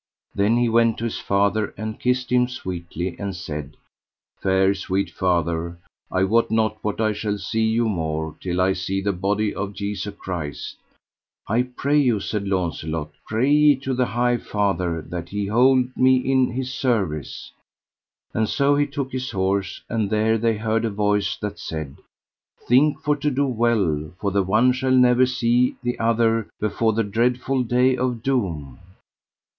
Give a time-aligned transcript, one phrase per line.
[0.33, 3.77] Then he went to his father and kissed him sweetly, and said:
[4.41, 5.77] Fair sweet father,
[6.11, 9.73] I wot not when I shall see you more till I see the body of
[9.75, 10.77] Jesu Christ.
[11.47, 16.17] I pray you, said Launcelot, pray ye to the High Father that He hold me
[16.17, 17.51] in His service.
[18.33, 21.97] And so he took his horse, and there they heard a voice that said:
[22.67, 27.03] Think for to do well, for the one shall never see the other before the
[27.03, 28.79] dreadful day of doom.